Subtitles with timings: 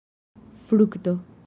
[0.65, 1.13] frukto